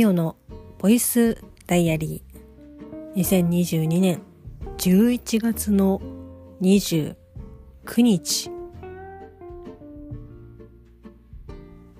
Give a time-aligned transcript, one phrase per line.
[0.00, 0.34] ミオの
[0.78, 3.22] ボイスダイアリー。
[3.22, 4.22] 2022年
[4.78, 6.00] 11月の
[6.62, 7.16] 29
[7.98, 8.50] 日。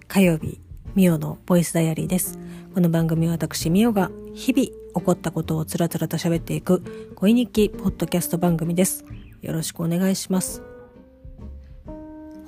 [0.09, 0.63] 火曜日
[0.95, 2.39] ミオのボイスダイアリーです。
[2.75, 9.05] この番組は私ミオが日々起こったことをつらつらと喋っていく恋日記ポッドキャスト番組です。
[9.43, 10.63] よろしくお願いします。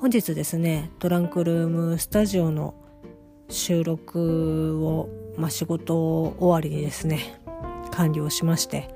[0.00, 2.74] 本日ですねトランクルームスタジオの
[3.52, 5.94] 収録を、まあ、仕事
[6.38, 7.40] 終わりにですね
[7.92, 8.88] 完了しまして。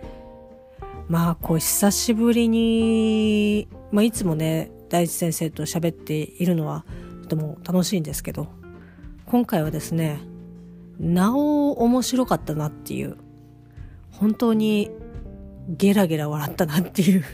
[1.09, 6.85] まあこう久しぶりに、まあ、いつもね大地先生と喋っているのは
[7.23, 8.49] とても楽しいんですけど
[9.27, 10.21] 今回はですね
[10.99, 13.17] なお面白かったなっていう
[14.11, 14.91] 本当に
[15.69, 17.25] ゲラゲラ笑ったなっていう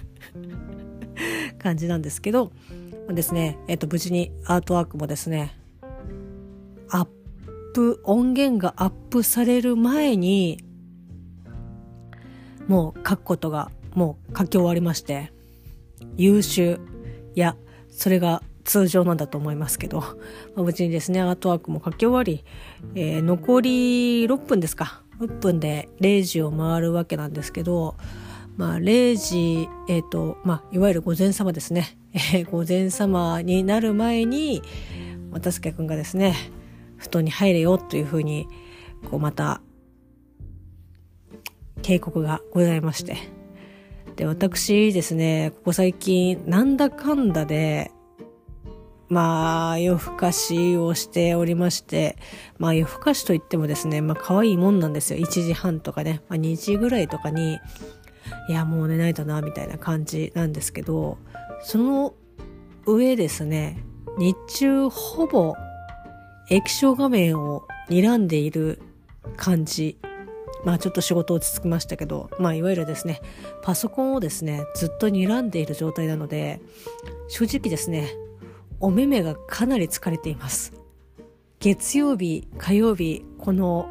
[1.59, 2.53] 感じなんですけど
[3.09, 5.59] ですね、えっと、無事にアートワークもですね、
[6.89, 7.09] アッ
[7.73, 10.65] プ、音源がアップされる前に、
[12.69, 15.33] もう書くことがもう書き終わりまして、
[16.17, 16.81] 優秀。
[17.35, 17.57] いや、
[17.91, 20.01] それが通常なんだと思いますけど、
[20.55, 22.45] まあ、無事にですね、アートワークも書き終わり、
[22.95, 25.03] えー、残り6分ですか。
[25.21, 27.97] 6分で0時を回るわけなんですけど、
[28.57, 31.99] まあ、0時、えっ、ー、と、まあ、いわゆる午前様ですね。
[32.13, 34.63] えー、午前様になる前に、
[35.31, 36.35] 渡助くんがですね、
[37.03, 38.49] 布団に入れよというふうに、
[39.11, 39.61] こうまた、
[41.83, 43.17] 警告がございまして。
[44.17, 47.91] で、私ですね、ここ最近、なんだかんだで、
[49.09, 52.17] まあ、夜更かしをしておりまして、
[52.59, 55.19] まあ夜更かしといってもですね、まあ可愛いもんなんですよ。
[55.19, 57.59] 1時半とかね、まあ2時ぐらいとかに、
[58.49, 61.19] いやもう寝ないとなみたいな感じなんですけど
[61.63, 62.15] その
[62.87, 63.85] 上ですね
[64.19, 65.55] 日中ほぼ
[66.49, 68.81] 液晶画面を睨んでいる
[69.37, 69.99] 感じ。
[70.65, 73.21] まあちょっと仕事落ち着きましたけどまあいわゆるですね
[73.63, 76.61] パソコンをですねずっと睨んでいる状態なので
[77.27, 78.15] 正直ですね
[78.79, 80.73] お目目がかなり疲れています。
[81.59, 83.89] 月曜日火曜日この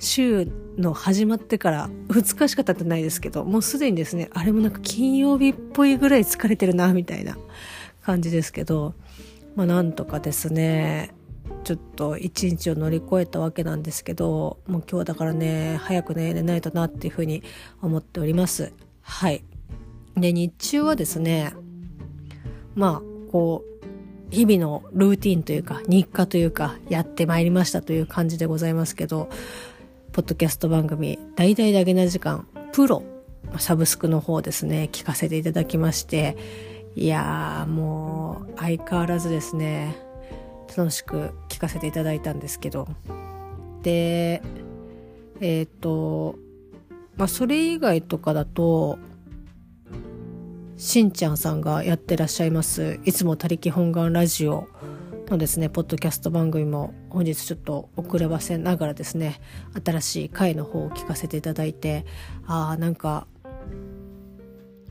[0.00, 7.38] 週の始まってから2日しか経ってないですけどもうすでにですねあれもなんか金曜日っぽいぐらい疲れてるなみたいな
[8.02, 8.94] 感じですけど
[9.54, 11.14] まあなんとかですね
[11.64, 17.42] ちょっと一日を乗り越えたわけなんですけどもう今日だからね早くね寝ないとなっていうふうに
[17.80, 18.72] 思っております。
[19.00, 19.44] はい。
[20.16, 21.54] で日中はですね
[22.74, 23.74] まあこう
[24.30, 29.28] 日々のルーティンというか日課というかやってまいりましたという感じでございますけど
[30.12, 33.02] ポッドキャスト番組「大々だけな時間プロ」
[33.58, 36.36] サブスクの方ですね聞かせていただきまして
[36.96, 39.96] いやーもう相変わらずですね。
[40.76, 42.88] 楽しく聞かせていただいたんですけど。
[43.82, 44.42] で
[45.40, 46.36] えっ、ー、と
[47.16, 48.98] まあそれ以外とかだと
[50.76, 54.68] しんちゃんさんがやってらっしゃいますいつも他力本願ラジオ
[55.28, 59.40] のですねポッドキャスト番組も本日ちょっと遅ればせながらですね
[59.84, 62.04] 新しい回の方を聞かせていただいて
[62.46, 63.26] ああなんか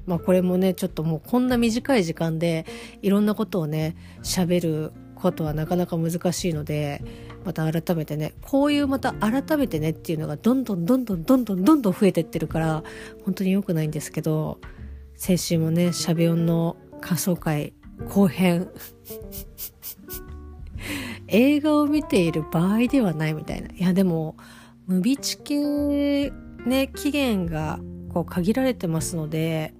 [0.06, 2.66] まあこれもねちょっともうこんな短い時間で
[3.02, 7.02] いろんなことをね喋ることはなかなか難しいので
[7.46, 12.84] また改めてねこういうまた改めてねっていうのがどんどんどんどんどんどんどんどん増えてってるから
[13.24, 14.60] 本当に良くないんですけど
[15.16, 17.74] 先週もねしゃべ音の感想会
[18.10, 18.70] 後編
[21.28, 23.70] 映画を見ている場合ではないみたいな。
[23.70, 24.36] いや、でも、
[24.86, 26.32] ムビチ系
[26.66, 27.80] ね、期限が
[28.14, 29.74] こう限られてますので、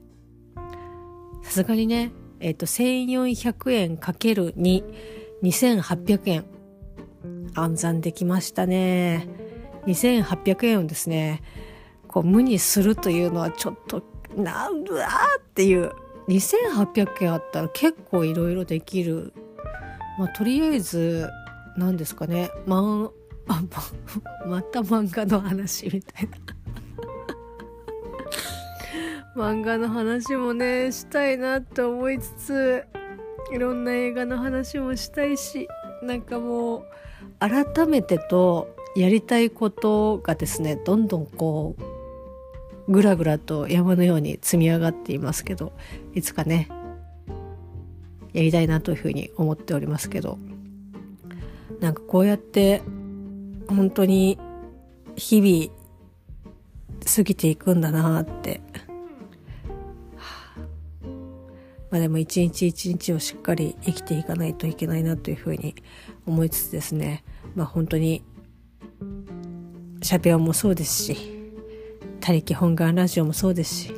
[1.44, 4.84] さすがにね、えっ、ー、と、1400円かける2、
[5.44, 6.46] 2800円。
[7.56, 9.28] 暗算できましたね。
[9.86, 11.44] 2800円をですね、
[12.08, 14.04] こう無にするというのはちょっと、
[14.36, 15.92] なんうわーっていう。
[16.28, 19.34] 2800円あったら結構いろいろできる。
[20.18, 21.30] まあ、とりあえず、
[21.78, 23.10] 何ですかねまん
[23.48, 23.62] あ
[24.48, 26.38] また漫画の話みたいな
[29.36, 32.86] 漫画の話もねしたいなって思いつつ
[33.52, 35.68] いろんな映画の話もしたいし
[36.04, 36.84] なんかもう
[37.40, 41.76] 改めてとやりたいことがですねどんどんこ
[42.88, 45.74] うぐらぐらと山のように積み上がっていますけど
[46.14, 46.70] いつかね
[48.34, 50.38] やりたいなというふうに思っておりますけど
[51.80, 52.82] なんかこうやって
[53.68, 54.38] 本当に
[55.16, 55.84] 日々
[57.06, 58.62] 過ぎていくんだなって、
[61.94, 65.76] まあでも一日一日をしっかり生きていかないといけないなというふうに
[66.26, 67.24] 思いつつですね
[67.54, 68.24] まあ本当に
[70.02, 71.54] シャペオもそうですし
[72.20, 73.94] 他力本願ラジオもそうですし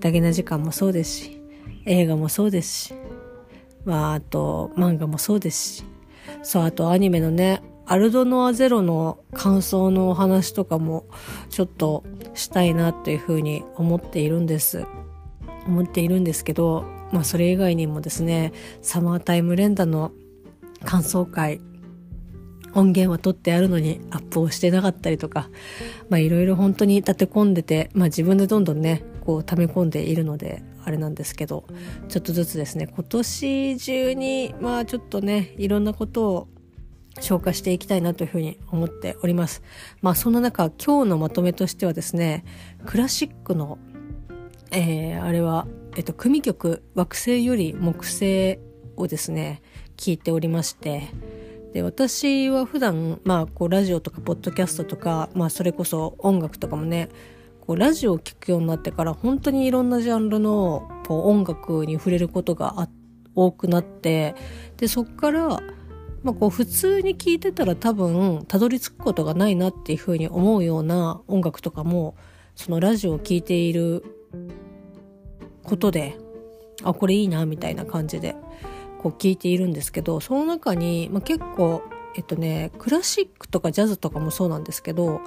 [0.00, 1.40] ダゲな時間もそうですし
[1.84, 2.94] 映画もそうですし
[3.84, 5.84] まああと漫画もそうですし
[6.42, 11.06] そうあとアニメのねアルドノアゼロの感想のお話とかも
[11.50, 12.02] ちょっと
[12.34, 14.84] したいなというふうに思っているんです。
[15.68, 18.52] 思っているんですけど、まあそれ以外にもですね、
[18.82, 20.12] サマータイム連打の
[20.84, 21.62] 感想会、
[22.74, 25.48] 音源は取ってあるのにアップをしてなかったりとか、
[26.10, 31.64] まあいろいろ本当に立て込んでて、まあ自分でどんどんね、こう溜め込んでいるので、あれなんですけど、
[32.10, 36.48] ちょっとずつですね、今年中に、まあちょっとね、いろんなことを
[37.20, 39.62] 消化していきたいなというふうに思っております。
[40.02, 42.44] まあそんな中、今日のまとめとしてはですね、
[42.84, 43.78] クラシックの、
[44.70, 45.66] えー、あれは、
[45.96, 48.58] えっと、組曲、惑星より木星
[48.96, 49.62] をですね、
[49.96, 51.08] 聞いておりまして、
[51.72, 57.08] で、私は普段、まあ、こう、ラジオとか、ポッドキャストとか、まあ、それこそ音楽とかもね、
[57.62, 62.90] こう、ラジオを聴くようになってから、本当にいろんなジャンルの、こう、音楽に触れることが
[63.34, 64.34] 多くなって、
[64.76, 65.62] で、そっから、
[66.22, 72.16] まあ、こう普通に聴いてたら多分たどり着くことがないなっていうふうに思うような音楽とかも
[72.56, 74.02] そのラジオを聴いている
[75.66, 76.16] ことで
[76.82, 78.34] あこれいいなみたいな感じで
[79.00, 81.82] こう聞いているんですけどその中に、まあ、結構
[82.16, 85.20] えっとねクラシックとかジャズとかもそうなんですけど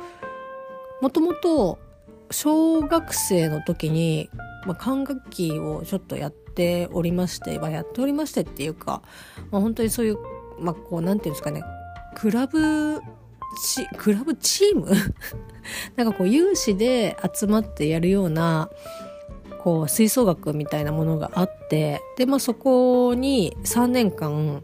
[1.02, 1.80] もともと
[2.32, 4.30] 小学生の時に、
[4.66, 9.02] まあ、管楽器をちょっとやっておりまして、まあ、やっておりましてっていうか、
[9.52, 10.18] まあ、本当にそういう
[10.62, 11.64] まあ、こう、なんていうんですかね、
[12.16, 13.02] クラブ
[13.64, 14.88] チ、クラブチーム？
[15.96, 18.70] なんかこう、有志で集まってやるような、
[19.60, 24.64] こう、吹奏楽みたいなものがあって、で、まあそこに3年間、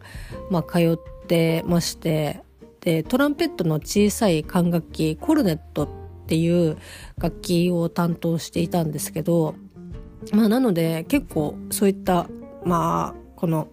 [0.50, 2.42] まあ通ってまして、
[2.82, 5.88] で、トランペットの小さい管楽器、コルネットっ
[6.28, 6.78] ていう
[7.18, 9.56] 楽器を担当していたんですけど、
[10.32, 12.28] まあなので結構そういった、
[12.64, 13.68] まあ、この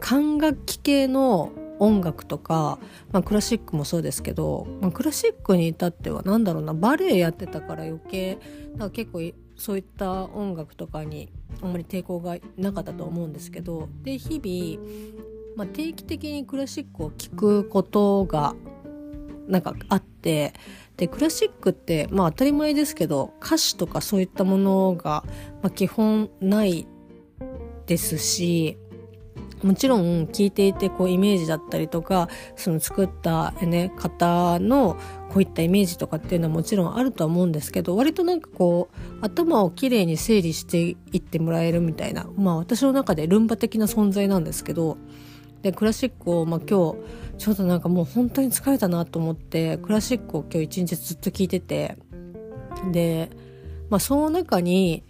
[0.00, 2.78] 管楽器系の音楽とか、
[3.10, 8.38] まあ、クラシックもそうですけど、まあ、クラシックに至っては何だろうなバレエやってたから余計
[8.76, 9.22] なんか結構
[9.56, 11.30] そういった音楽とかに
[11.62, 18.54] あんまり抵抗がなかったと思うんですけどで日々、まあ、定期的にクラシックを聴くことが
[19.46, 20.54] なんかあって
[20.96, 25.24] でクラシックってまあ当たり前ですけど歌詞とかそういったものが、
[25.62, 26.86] まあ、基本ない
[27.86, 28.78] ですし
[29.62, 34.98] もちろん聞いていてこうイメージだったりとかその作った、ね、方の
[35.34, 44.96] こういったイメージとかっていうのはもちろんあるとは思うんですけど割となんかこう頭をきれいに整理していってもらえるみたいなまあ私の中でルンバ的な存在なんですけど
[45.62, 46.98] でクラシックを、まあ、今日
[47.38, 51.96] ちょっとなんかもう本当に疲れたなと思ってクラシックを今日一日ずっと聞いてて
[52.92, 53.28] で、
[53.90, 55.02] まあ、その中に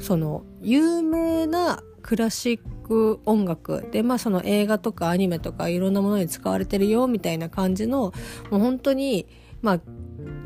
[0.00, 8.12] その有名なクラシック音楽でまあその映画とかアニメとかいろんなものに使われてるよみたいな感じの
[8.50, 9.28] もう本当に
[9.62, 9.80] まあ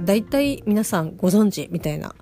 [0.04, 2.14] 大体皆さんご存知みたいな、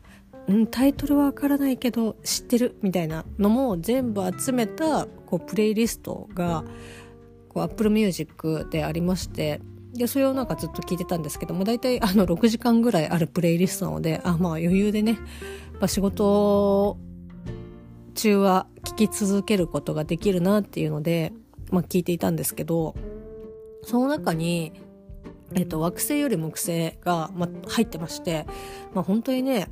[0.49, 6.65] うん、タイトルはわからないけど知ってるみたいなのも全部集めたこうプレイリストが
[7.49, 9.61] こう Apple Music でありまして
[9.93, 15.19] でそれをなんかずっと聞いてたんですけども大体あの6時間ぐらいあるプレイリストなのであまあ余裕でね、
[15.87, 16.97] 仕事
[18.15, 21.33] 中は聞き続けることができるなっていうので、
[21.71, 22.95] まあ、聞いていたんですけど
[23.83, 24.73] その中に、
[25.55, 28.47] えっと、惑星より木星が、ま、入ってまして、
[28.95, 29.69] まあ、本当にね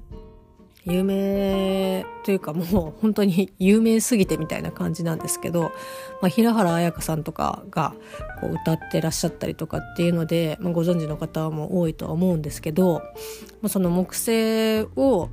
[0.84, 5.62] 有名というかもう本当に有名すぎてみたいな感じなんですけど、
[6.22, 7.94] まあ、平原綾香さんとかが
[8.40, 13.02] こう歌ってらっしゃったりとかっていうので、まあ、ご存知の方も多いとは思うんですけど、
[13.60, 15.28] まあ、その木星を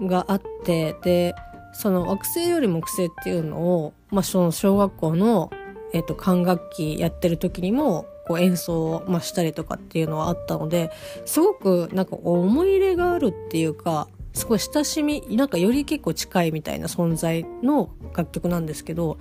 [0.00, 1.34] があってで
[1.72, 5.50] その惑星より木星っていうのを、まあ、その小学校の、
[5.92, 10.92] えっ、と、管楽器やってる時にも、こう演奏を、まあ、したりとかっていうのはあったので、
[11.24, 19.18] すごくなんか思い入れがあるっていうか、すごい親しみ、なんかより結構近いみたいな存在の楽曲なんですけど、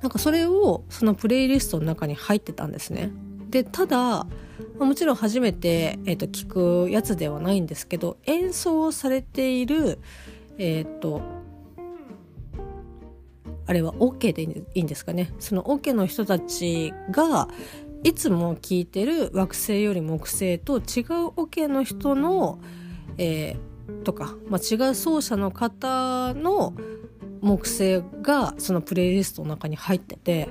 [0.00, 3.10] なんかそれをそのプレイリストの中に入ってたんですね。
[3.50, 4.28] で、ただ、
[4.78, 9.98] もちろん初めて、え、ー、と、聞くやつではないんですけど、演奏されている、
[10.58, 11.20] えっ、ー、と、
[13.66, 17.48] あれはオ OK でいいんですかねそのオ OK の人たちが
[18.04, 20.82] いつも聞いてる惑星より木星と違う
[21.36, 22.58] OK の人の、
[23.18, 26.74] えー、とか、まあ、違う奏者の方の
[27.40, 30.48] 木星がそのプレイリストの中に入ってて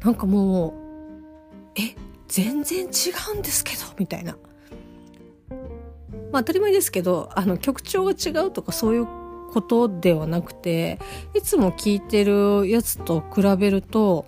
[0.00, 1.94] なんかもうえ
[2.28, 2.88] 全然違
[3.34, 4.36] うんですけどみたいな。
[6.32, 9.06] まあ当たり前ですけど、あの曲調が違うとかそういう
[9.52, 10.98] ことではなくて、
[11.32, 14.26] いつも聴いてるやつと比べると、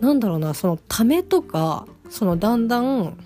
[0.00, 3.16] なんだろうな、そのためとか、そのだんだん、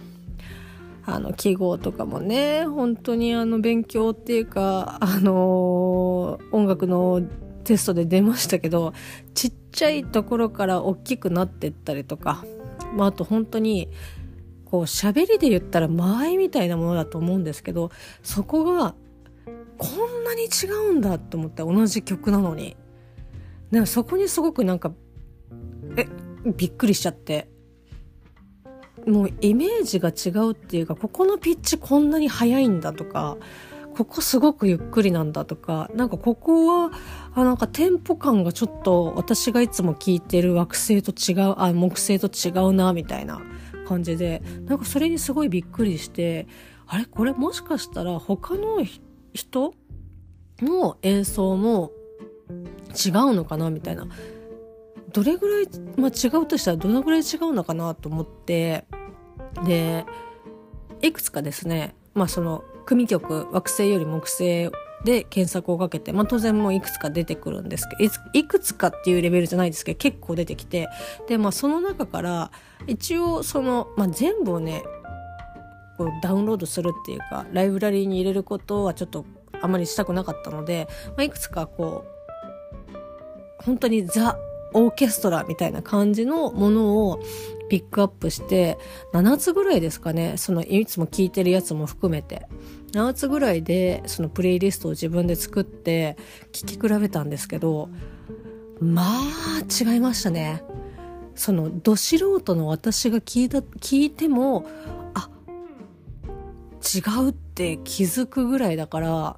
[1.05, 7.23] あの、記号とかもね、本当にあの、勉強っていうか、あの、音楽の
[7.65, 8.93] テストで出ましたけど、
[9.35, 12.45] ちっちゃいところから大きくなってったりとか、
[12.95, 13.89] まあ、あと本当に、
[14.65, 17.91] こう、喋りで言ったら間合いみたいなものだと思うんですけど、
[18.23, 18.95] そこが、
[19.79, 22.77] こんなに違うんだって思って同じ曲なのに。
[23.87, 24.93] そこにすごくなんか、
[25.97, 26.07] え、
[26.45, 27.49] びっくりしちゃって。
[29.07, 33.37] もうイメージが違うっていうか、ここのピッチこんなに速いんだとか、
[33.95, 36.93] ここすごくゆっくりなんだとか、なんかここは、
[37.35, 43.43] あなんかテンポ感がちょっと私がいつも聞いてる惑星と違う、あ、木星と違うな、みたいな
[43.87, 46.47] 感じで、なんかそれにすごいびっくりして、
[46.87, 47.05] あれ？
[47.05, 48.83] これもしかしたら他の
[49.35, 49.75] 人
[50.61, 51.91] の演奏も
[52.91, 54.07] 違うのかなみたいな。
[55.13, 58.85] どれぐらい、まあ、違うとしたらどのぐらい違うのかなと思って、
[59.65, 60.05] で、
[61.01, 64.71] いくつかですね、まあその組曲惑星より木星
[65.05, 70.89] で検索をかけて、まあ、当然もういくつか出てくるんですけどいくつかっていうレベルじゃないですけど結構出てきて
[71.29, 72.51] で、まあ、その中から
[72.87, 74.83] 一応その、まあ、全部をね
[75.99, 79.25] こうダウンロードするっていうかライブラリーに入れることはちょっと
[79.61, 82.05] あまりしたくなかったので、まあ、いくつかこ
[83.59, 84.37] う本当にザ・
[84.75, 87.21] オーケストラみたいな感じのものを
[87.69, 88.79] ピックアップして、
[89.13, 92.47] 7つぐらいですかね、そのいつも聴いてるやつも含めて。
[92.93, 96.19] 7つぐらいでそのプレイリストを自分で作って
[96.53, 97.89] 聴き比べたんですけど、
[98.81, 100.63] まあ違いましたね。
[101.35, 104.67] そのど素人の私が聞いた、聞いても、
[105.15, 105.31] あ、
[106.83, 109.37] 違うって気づくぐらいだから、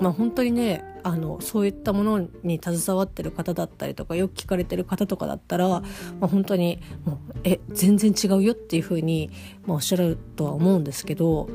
[0.00, 5.82] まあ本当にね、あのそういったものに携わってる方だったりとかよく聞かれてる方とかだったら、ま
[6.22, 9.30] あ、本当にもうえ全然違うよっていうふうに、
[9.66, 11.48] まあ、おっしゃるとは思うんですけど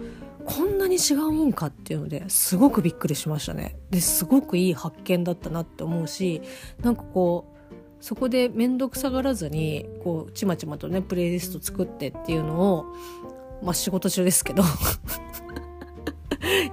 [0.45, 3.77] こんなに違うもんかっていうのですごくびっくりしましたね。
[3.89, 6.41] ですごくいい発見だったなって思うし
[6.81, 12.85] なんかこうそこで面倒くさがらずにこうちまちまとねプレイリスト作ってっていうのを
[13.63, 14.63] まあ仕事中ですけど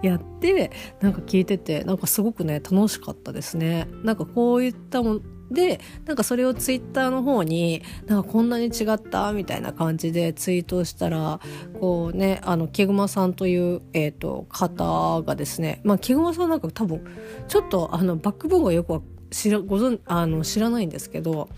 [0.03, 3.89] やってなんか聞いててなんかすごくね楽しかったですね。
[4.03, 11.41] なんかこういったもでなんかそれをツイッターの方になんかこんなに違ったみたいな感じでツイートしたら
[11.81, 17.05] こうねあの木熊さんという、えーと、方がですねまあ木熊さんなんか多分
[17.49, 21.49] ちょっとあのバックボーンがよくは知らご存あの知らないんですけど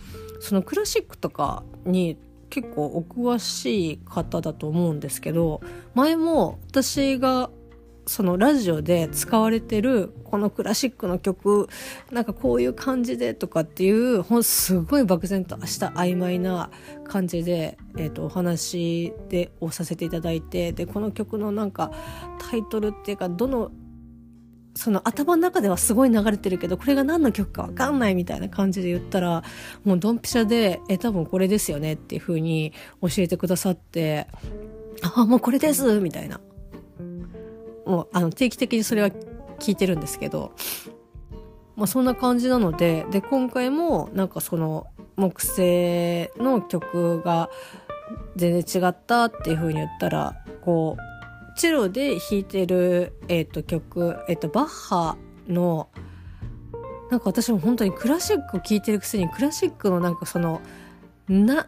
[0.40, 2.18] そのクラシックとかに
[2.50, 5.61] 結構お詳しい方だと思うんですけど
[5.95, 7.50] 前も私が
[8.09, 11.69] そのラジオで使われてるこのクラシックの曲
[12.11, 16.71] なんかこういう感じでとかっていうほんすごい漠然とした曖昧な
[17.07, 21.93] 感じで、えーと、お話でをさせていただいてでこの曲のなんか
[22.50, 23.71] タイトルっていうかどの
[24.75, 29.43] その頭の中ではすごい流れてるけどこれが何の曲か分かんないみたいな感じで言ったら
[29.85, 32.73] もうドンピシャで「え多分これですよね」っていう風に
[33.03, 34.29] 教えてくださって
[35.03, 36.41] 「ああもうこれです」みたいな。
[37.88, 39.09] もうあの定期的にそれは
[39.59, 40.52] 聞いてるんですけど、
[41.75, 47.50] まあ、そんな感じなのでで今回もなんかその木星の曲が
[48.37, 55.16] 全然違ったっていう風に言ったらこうチェロで弾いてる、えーと、曲、えーと、バッハ
[55.49, 55.88] の
[57.11, 60.61] なんか私も本当にクラシックを聴いてるくせにクラシックのなんかその
[61.26, 61.66] な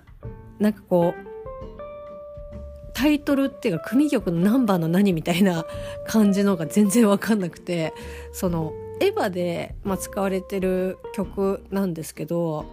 [0.61, 1.30] なんかこう
[3.01, 5.65] タイトルっていうか組曲の何番の何みたいな
[6.07, 7.95] 感じのが全然わかんなくて
[8.31, 12.67] そのエヴァで、まあ、使われてる曲なんですけど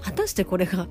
[0.00, 0.88] 果たしてこれが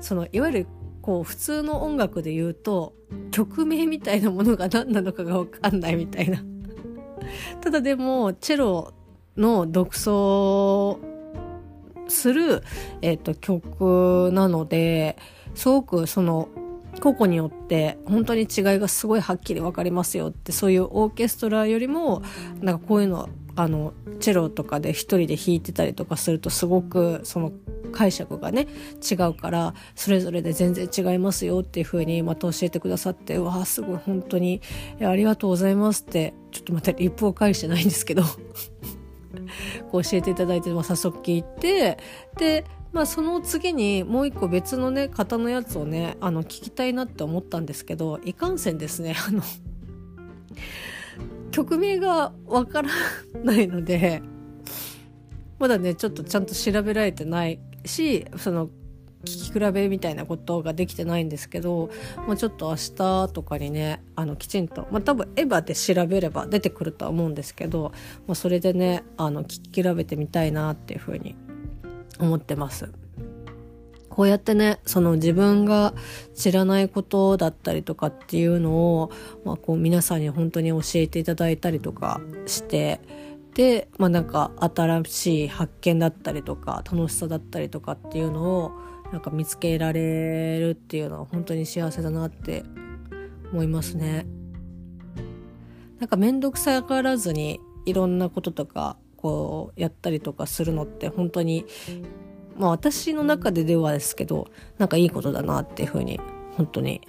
[0.00, 0.66] そのいわゆる
[1.02, 2.94] こう普通の音楽で言うと
[3.32, 6.42] 曲名みたいなものが何なのかがわかんないみたいな。
[7.60, 8.94] ただでもチェロ
[9.36, 10.98] の独奏
[12.08, 12.62] する、
[13.02, 15.18] えーと曲なので
[15.54, 16.48] すごくその
[17.00, 18.46] 個々によって本当に違い
[18.78, 22.22] がすごいはっきり分かりますよってそういうオーケストラよりも
[22.60, 27.52] なんかこういうのあのチェロとかで一人で弾いてたりとかするとすごくその
[27.92, 28.68] 解釈がね
[29.10, 34.60] 違うからそれぞれで全然違いますよっていう風にまた教えてくださってわあすごい本当に
[35.02, 38.22] ありがとうございますってちょっとまたリップを返してないんですけど
[39.90, 41.98] こう教えていただいて、まあ、早速聞いて
[42.38, 49.42] でまあその次にもう一個別のね方のやつをねあの聞きたいなって思ったんですけどいかんせんですねあの
[51.50, 52.90] 曲名がわから
[53.42, 54.22] ないので、
[55.58, 58.68] まだね、ちょっとちゃんと調べられてないし、その、
[59.24, 61.90] 聞き比べみたいなことができてないんですけど、
[62.26, 67.92] まあ、ちょっと明日とかにねあのきちんと、まあ、多分エヴァで調べれば出てくるとは思うんですけど、
[68.26, 71.36] まあ、それでねあの聞き比べてみたいなっていうふうに
[72.20, 72.90] 思ってます。
[74.08, 75.94] こうやってね、その自分が
[76.34, 79.10] 知らないことだったりとかっていうのを、
[79.44, 83.00] まあこう皆さんに本当に教えていただいたりとかして、
[83.54, 88.72] で、まあなんか新しい発見だったりとか楽しさだったりとかっていうのを
[89.12, 92.64] なんか見つけられるっていうのは本当に幸せだなって
[93.52, 94.26] 思いますね。
[95.98, 101.66] なんかめんどくさがらずにいろんなこととかこうやったりとかするのって本当に
[102.56, 104.48] まあ私の中でではですけど
[104.78, 106.20] なんかいいことだなっていうふうに
[106.56, 107.00] 本当に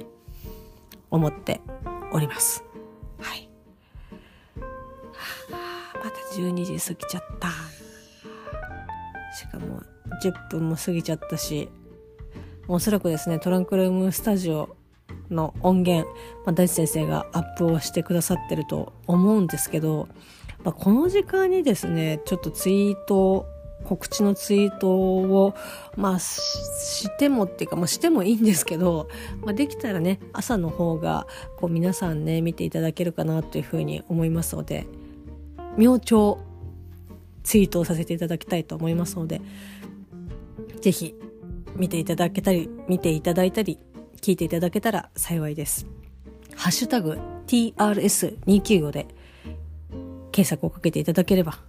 [1.10, 1.62] 思って
[2.13, 2.63] おります。
[3.20, 3.50] はい。
[6.03, 7.50] また12時過ぎちゃった。
[9.38, 9.82] しかも
[10.22, 11.70] 10分も過ぎちゃったし
[12.68, 14.75] おそらくですねトランクルームスタジオ
[15.30, 16.08] の音源、
[16.46, 20.08] まあ、大地先生がアップをしてくださってると思うんですけど、
[20.63, 23.48] まあ、この時間にですねちょっとツイート
[23.84, 25.56] 告知のツイートを、
[25.96, 29.10] まあ、してもっていうか、まあ、してもいいんですけど、
[29.41, 31.27] まあ、できたらね、朝の方が、
[31.58, 34.88] こう、皆さんね、見ていただけるかなというふうに思いますので、
[35.77, 36.39] 明朝、
[37.44, 39.41] ツイートをさせていただきたいと思いますので、
[40.82, 41.15] ぜひ、
[41.75, 43.80] 見ていただけたり、見ていただいたり、
[44.22, 45.88] 聞いていただけたら幸いです。
[46.56, 49.08] ハッシュタグ TRS295 で
[50.32, 51.60] 検索をかけていただければ、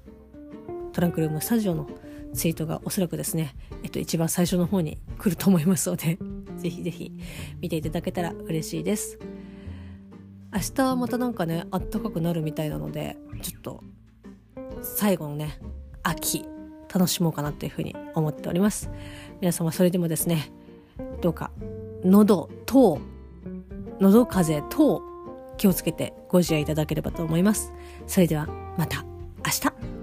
[0.93, 1.89] トランクルームスタジオの
[2.35, 6.19] ツイートがおそらくですね、えっと、一番最初の方に来ると思いますので、
[6.57, 7.13] ぜひぜひ
[7.61, 9.19] 見ていただけたら嬉しいです。
[10.55, 13.83] 明日はまたなんかね、あったかくなるみたいなので、ちょっと、
[14.83, 15.59] 最後のね、
[16.03, 16.45] 秋、
[16.93, 18.91] 楽しもうかなっていうふうに思っております。
[19.41, 20.53] 皆様それでもですね、
[21.23, 21.51] どうか、
[22.05, 22.99] 喉等、
[23.99, 25.12] 喉風邪等、
[25.63, 27.73] 気をつけてご自愛いただければと思います。
[28.09, 29.05] それではまた
[29.47, 30.02] 明日